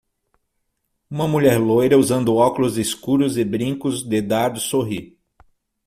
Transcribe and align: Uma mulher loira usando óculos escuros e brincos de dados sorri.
Uma 1.11 1.27
mulher 1.27 1.59
loira 1.59 1.95
usando 1.95 2.33
óculos 2.35 2.75
escuros 2.75 3.37
e 3.37 3.43
brincos 3.43 4.01
de 4.01 4.19
dados 4.19 4.63
sorri. 4.63 5.15